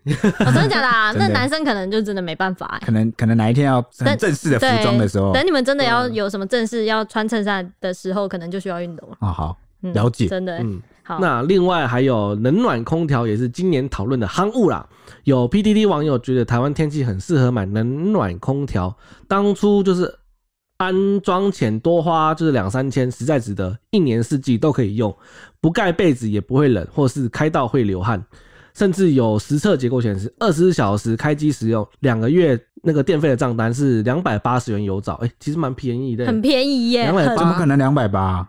[0.46, 1.12] 真的假的啊？
[1.18, 2.80] 那男生可能就真的没办法。
[2.84, 9.16] 可能可能哪一天要很正式的服装的时候，等你们真的要有什么正式要穿衬衫的时候，可能就需要熨斗了。
[9.20, 10.82] 啊，好，了解，真的，嗯。
[11.06, 14.84] 好那另外还有冷暖空调也是今年讨论的夯物啦。
[15.22, 18.96] 有 PDD 网友觉得台湾天气很适合买冷暖空调，
[19.28, 20.12] 当初就是
[20.78, 25.16] 安装前多花就是两三千，实在值得，一年四季都可以用，
[25.60, 28.20] 不盖被子也不会冷，或是开到会流汗。
[28.74, 38.46] 甚至有实测结果显示，二十四小时开机使用，两个月那个电费的账单是两百八十元油找，哎、欸，其实蛮便宜的，很便宜耶，两百八，怎么可能两百八？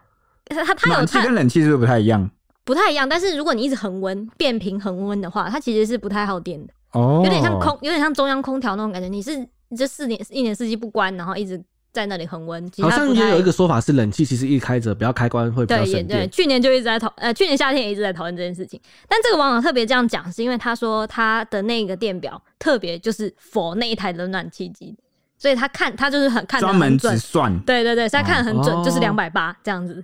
[0.50, 2.30] 它它有暖气跟冷气是不是不太一样？
[2.68, 9.38] 不太一样，但是如果你一直恒温变频恒温的话，它其实是不太耗电的，哦，有点像空，有点像中央空调那种感觉，你是
[9.70, 11.60] 你这四年一年四季不关，然后一直。
[11.94, 16.08] 在那里恒温，好像也有一个说法是冷气其实一开着不要开关会比较省电。
[16.08, 18.80] 对，对，去年就一直在讨，呃，去年夏天也一直在讨论这件事情。
[19.08, 24.96] 但这个网友特别这样讲，是因为他说他的那个电表特别就是 for 那一台冷暖气机，
[25.40, 30.04] 所以他看他就是很看专门只算，对对对，所以他看得很准，哦、就是两百八这样子。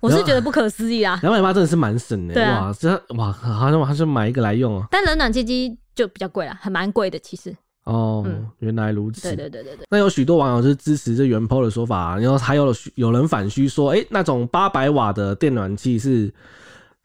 [0.00, 4.86] 我是觉得不可思议啊，两百八真的是蛮省的，啊、哇，这哇好像还是买一个来用啊。
[4.90, 7.54] 但冷暖气机就比较贵了，还蛮贵的其实。
[7.84, 8.24] 哦，
[8.58, 9.22] 原来如此。
[9.22, 9.86] 对对对对对。
[9.90, 16.32] 那有许多网友是支持这原 PO 的说法，然后还有有人反虚说，哎，那种八百瓦的电暖器是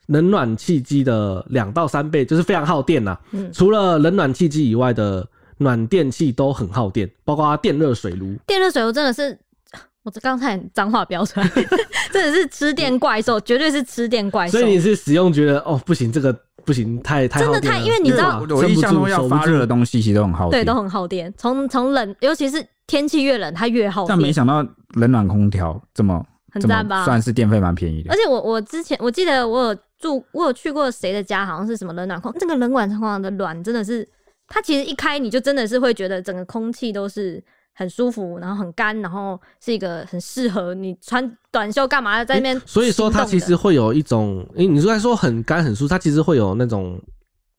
[0.08, 3.17] 冷暖气机的两到三倍，就是非常耗电呐。
[3.31, 3.51] 嗯。
[3.51, 5.27] 除了冷暖气机以外的
[5.58, 8.36] 暖电器都很耗电，包括电热水炉。
[8.45, 9.39] 电热水炉真的是，
[10.05, 11.49] 我这刚才脏话飙出来，
[12.13, 14.57] 真的是吃电怪兽，绝对是吃电怪兽。
[14.57, 16.33] 所以你是使用觉得哦不行这个。
[16.65, 21.31] 不行，太太真的太，因为你知道，我印象中要发热的东西其实都很耗电，对，都很耗电。
[21.37, 24.09] 从从冷，尤其是天气越冷，它越耗电。
[24.09, 24.65] 但没想到
[24.95, 27.05] 冷暖空调这么很赞吧？
[27.05, 28.09] 算是电费蛮便宜的。
[28.09, 34.09] 而且我我之前我记得我有住，我有去过谁的家，好像是什么冷暖空，这个冷暖空调的暖真的是，
[34.47, 37.43] 它其实一开你就真的是会觉得整个空气都是。
[37.77, 42.59] 很舒服，然后很干，然后是一个很适合你穿短袖干嘛在那边。
[42.65, 46.97] 所以说它其实会有一种，诶、欸，你说说很干很舒服，它其实会有那种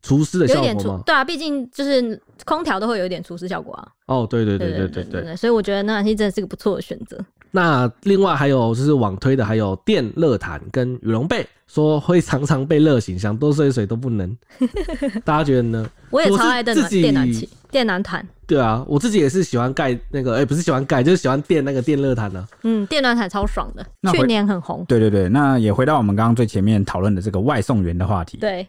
[0.03, 1.03] 除湿的效果吗？
[1.05, 3.89] 对啊，毕竟就是空调都会有一点除湿效果啊。
[4.07, 7.19] 哦，对对对对对对，所以我觉得暖气真的是个不错的选择。
[7.51, 14.37] 那另外还有就是网推的，还有电热毯跟羽绒被，说会常常被热醒，想多睡一睡都不能。
[15.25, 15.89] 大家觉得呢？
[16.11, 18.27] 我也超爱的电暖气、电暖毯。
[18.47, 22.47] 对啊，我自己也是喜欢盖那个，哎、欸，不是喜欢盖，就是喜欢电那个电热毯呢。
[22.63, 24.85] 嗯，电暖毯超爽的，去年很红。
[24.87, 28.39] 对对对，那也回到我们刚刚最前面讨论的这个外送员的话题。
[28.39, 28.67] 对，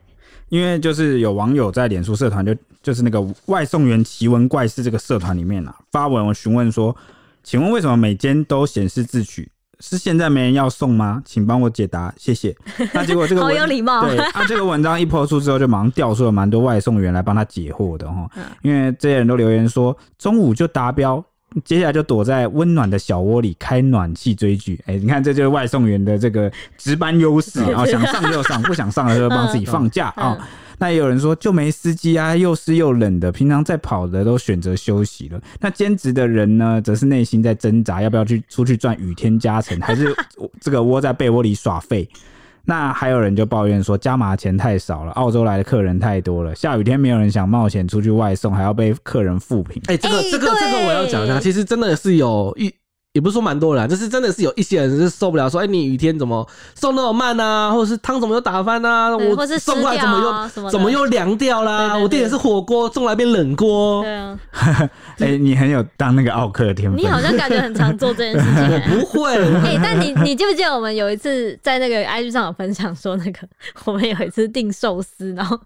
[0.49, 6.95] 因为就是有网友在脸书社团，就就是那个外送员奇闻怪事这个社团里面啊，发文询问说，
[7.43, 9.47] 请问为什么每间都显示自取？
[9.79, 11.21] 是现在没人要送吗？
[11.23, 12.55] 请帮我解答，谢谢。
[12.93, 14.05] 那结果这个好有礼貌。
[14.05, 18.29] 对，啊，这个文章一抛出之后，就马上调出了蛮多外送员来帮他解惑的哈。
[18.61, 21.23] 因为这些人都留言说，中午就达标，
[21.63, 24.79] 接下来就躲在温暖的小窝里开暖气追剧。
[24.87, 30.37] 哎、欸，你看这就是外送员的这个值班优势 啊，想上就上，不想上了就帮自己放假啊。
[30.77, 35.41] 那也有人说，就没司机啊，又湿又冷的，平常在跑的都选择休息了。
[35.59, 40.15] 那兼职的人呢，则是内心在挣扎，要不要去出去赚雨天加成，还是
[40.61, 42.07] 这个窝在被窝里耍废？
[42.63, 49.81] 那还有人就抱怨说，加码钱太少了，澳洲来的客人太多了，下雨天没有人想冒险出去外送，还要被客人负评。
[49.87, 52.73] 哎、欸，这个这个这个我要讲一下，其实真的是有一。
[53.17, 57.71] 也不是说蛮多人，就是真的是有一些人是受不了，说哎、欸，你雨天怎么送那么慢啊？
[57.71, 59.09] 或者是汤怎么又打翻啊？
[59.17, 61.97] 我送过来怎么又怎么又凉掉啦？
[61.97, 64.03] 我店里是火锅，送来变冷锅。
[64.03, 64.39] 对啊，
[65.17, 66.97] 哎、欸，你很有当那个奥克的天赋。
[66.97, 68.79] 你好像感觉很常做这件事情、欸。
[68.89, 73.39] 不会，哎、欸，但你你记不记得我们有一次在那个 IG 上有分享说，那个
[73.85, 75.59] 我们有一次订寿司，然后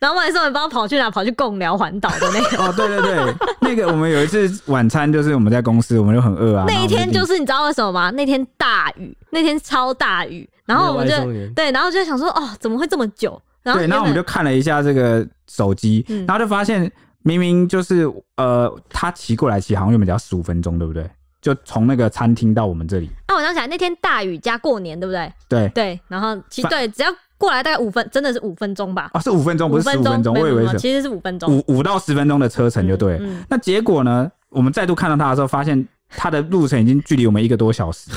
[0.00, 1.12] 然后外送员帮我跑去哪？
[1.12, 2.64] 跑去贡寮环岛的那个。
[2.64, 6.64] 哦，对对对，那个我们有一次晚餐就是我们在公司，我们就很饿啊。
[6.66, 8.10] 那天就是你知道为什么吗？
[8.10, 11.14] 那天大雨，那天超大雨，然后我们就
[11.54, 13.40] 对，然后就想说哦，怎么会这么久？
[13.62, 16.90] 然后对，然后我们就看了一下这个手机，嗯、然后就发现
[17.22, 21.08] 明明就是呃，他骑过来骑好像原本只要十五分钟，对不对？
[21.40, 23.08] 就从那个餐厅到我们这里。
[23.26, 25.32] 啊，我想起来那天大雨加过年，对不对？
[25.48, 29.10] 对对，然后其对，只要过来大概五分，真的是五分钟吧？
[29.12, 33.14] 啊，是五分钟，不是十五分钟，我以为是，其实是五分钟，五五到十分钟的车程就对。
[33.18, 34.30] 嗯嗯、那结果呢？
[34.48, 35.86] 我们再度看到他的时候，发现。
[36.16, 38.10] 他的路程已经距离我们一个多小时，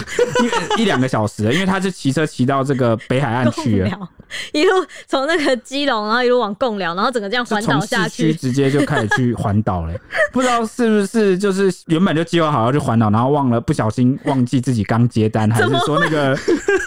[0.78, 4.10] 一 一两个小时了，因为他是骑车骑到这个北海岸去了，
[4.52, 4.72] 一路
[5.08, 9.94] 从那个基隆，然后一路往贡寮，然后整个这样环岛下去，直接就开始去环岛了。
[10.32, 16.38] 不知道是不是就是原本就计划好要去环岛，然后忘了不小心忘记自己刚接单，还是说那个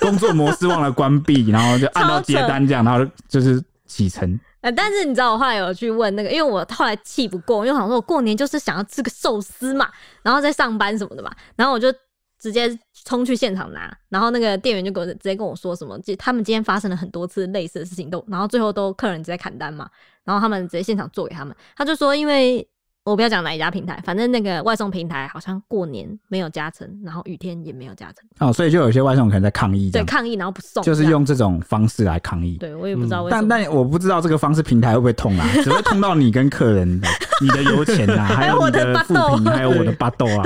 [0.00, 4.38] 工作模式忘了关闭，然后就按到接单这样，然后就是启程。
[4.60, 9.88] 哎，但是你知道，我后来有去问那个，因为我后来气不过，因为好像说我过年就是想要吃个寿司嘛，
[10.22, 11.92] 然后在上班什么的嘛，然后我就
[12.38, 19.88] 直接冲去现场拿，然后那个店员就给我直接跟我说什么，就他们今天发生了很多次类似的事情，都然后最后都客人直接砍单嘛，
[20.24, 22.68] 然后他们直接现场做给他们，他就说因为。
[23.08, 28.16] 我不要讲哪一家平台，反正那个外送平台好像过年没有加成，然后雨天也没有加成。
[28.38, 32.58] 哦，所以就有些外送可能在抗议，对，抗议然后不送，就是用这种方式来抗议。
[32.58, 35.48] 对，我也不知道为什么，嗯、但但我不知道这个方式平台会不会痛啊？
[35.64, 37.08] 只会痛到你跟客人的，
[37.40, 40.42] 你的油钱啊，还有你的负评，还有我的巴豆啊。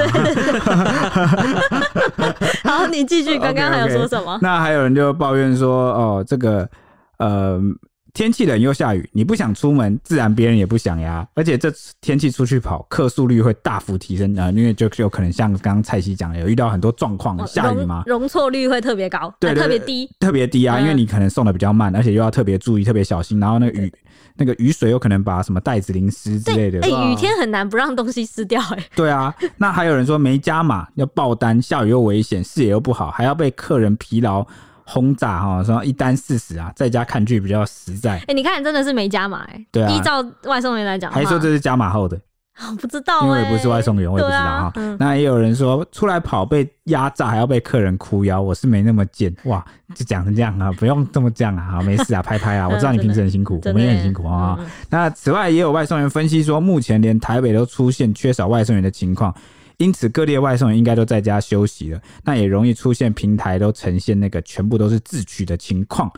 [2.62, 4.40] 好，你继续，刚刚还有说什么？okay, okay.
[4.40, 6.68] 那还有人就抱怨说，哦，这个
[7.18, 7.60] 呃。
[8.14, 11.26] 天气冷又下雨，你不想出门，自然别人也不想呀。
[11.34, 23.90] 而且这天气出去跑，客诉率会大幅提升啊，因为就有可能像刚刚蔡西讲的，有遇到很多状况，下雨嘛，容错率会特别高，对，特别低，特别低啊，因为你可能送的比较慢，而且又要特别注意，特别小心，然后那个雨
[24.36, 26.80] 那个雨水有可能把什么袋子淋湿之类的。
[26.80, 28.84] 哎、欸，雨天很难不让东西湿掉、欸，哎。
[28.94, 34.46] 对啊，那还有人说没加码要爆单，下雨又危险，视野又不好，还要被客人疲劳。
[34.93, 38.16] 轰炸哈，说一单四十啊，在家看剧比较实在。
[38.18, 39.66] 哎、欸，你看，真的是没加码哎。
[39.72, 39.90] 对啊。
[39.90, 42.20] 依照外送员来讲，还说这是加码后的。
[42.70, 44.95] 我不知道、欸，因为我不是外送员，我也不知道哈、啊嗯。
[45.01, 49.34] 那也有人说出来跑被压榨，还要被客人哭腰，我是没那么贱。
[49.45, 49.64] 哇，
[49.95, 52.68] 就讲成这样啊， 不用这么这样啊，好，没事啊， 拍拍啊。
[52.68, 54.66] 我知道你平时很辛苦，我们也很辛苦啊、嗯。
[54.90, 59.34] 那此外，也有外送员分析说，目前连台北都出现缺少外送员的情况。
[59.78, 66.10] 因此，各地的外送员应该都在家休息了，那也容易出现平台都呈现那个全部都是自取的情况。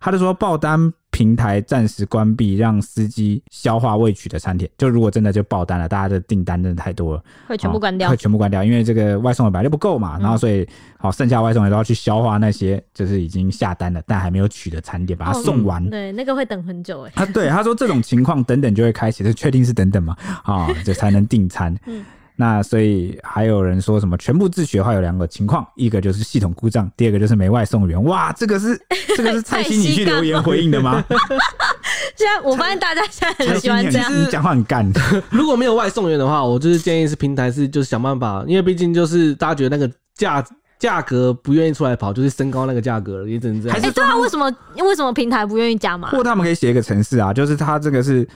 [0.00, 4.70] 他就说，爆单平台暂时关闭，让司机消化未取的餐点。
[4.76, 10.18] 就如果真的就爆单了，大家的订单真的太多了，会全部关掉，会全部关掉，因为这个外送员本来就不够嘛。
[10.18, 15.82] 然后，所以好，剩下外送员都要去消化那些就是已经下单了但还没有取的餐点，把它送完。
[15.86, 17.12] 哦、对，那个会等很久哎。
[17.14, 20.14] 啊，对，他说这种情况等等就会开启，这确定是等等嘛？
[20.44, 21.74] 啊， 这才能订餐。
[21.86, 22.04] 嗯。
[22.36, 28.02] 那所以还有人说什么全部自学的话有两个情况，一个就是系统故障，第二个就是没外送员。
[28.04, 28.76] 哇，这个是
[29.16, 31.04] 这个是蔡 心你去留言回应的吗？
[32.16, 34.90] 现在我发现大家现在很喜欢这样，你讲话很干。
[35.30, 40.44] 如果没有外送员的话，我就是建议是平台是就是想办法，因为毕竟就是大家觉得那个价
[40.78, 43.78] 价格不愿意出来跑，就是升高那个价格了，也只能这样。
[43.78, 46.08] 哎、欸，对啊，为什么为什么平台不愿意加码？
[46.08, 48.26] 或者他们可以写一个程式啊，就是他这个是。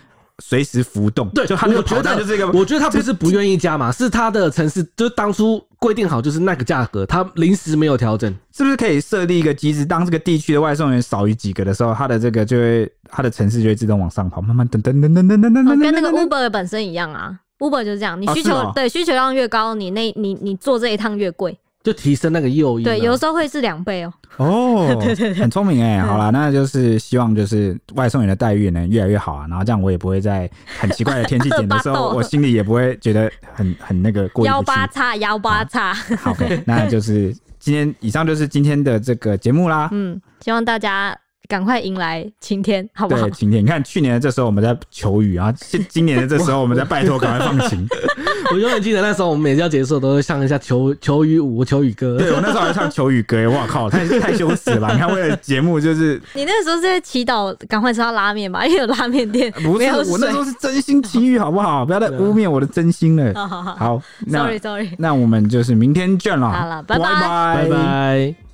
[0.43, 21.59] 随时浮动，对，就他那个跑单就是一个，我觉得他不是不愿意加码，是他的城市就当初规定好就是那个价格，他临时没有调整，是不是可以设立一个机制，当这个地区的外送员少于几个的时候，他的这个就会，他的城市就会自动往上跑，慢慢等等等等等等等，跟那个 Uber 本身一样啊，Uber 就是这样，你需求、哦、对需求量越高，你那你你做这一趟越贵。
[21.83, 24.13] 就提升那个诱因，对，有时候会是两倍哦。
[24.37, 26.01] 哦， 对对对，很聪明哎。
[26.01, 29.47] 好啦，那就是希望就是外送员的待遇能越来越好啊。
[29.49, 34.57] 然后这样我也不会在很奇怪的天气点的时候， 我心里也不会觉得很很那个过意不去。
[34.57, 35.95] 幺八叉幺八叉。
[35.95, 39.89] 好，OK，那 就是今天以上就是今天的这个节目啦。
[39.93, 41.17] 嗯，希望大家。
[41.49, 43.23] 赶快迎来晴天，好不好？
[43.23, 43.65] 对，晴天。
[43.65, 47.89] 你看，去年的这时候我们在求雨啊，今今年的这时候我们在拜托赶快放晴。
[48.53, 52.19] 我永远记得那时候我们每次要结束都会唱一下求求雨舞、求雨歌。
[52.19, 54.93] 对，我那时候还唱求雨歌，哇靠，太太羞耻了。
[54.93, 58.67] 你看，为了节目就是 你那时候是在祈祷赶快吃到拉面吧？
[58.67, 59.51] 因为有拉面店。
[59.53, 61.85] 不是，我那时候是真心祈雨，好不好？
[61.85, 63.33] 不要再污蔑我的真心了。
[63.37, 66.51] 好好好，好，那 sorry sorry，那我们就是明天见了。
[66.51, 68.48] 好了，拜拜拜拜。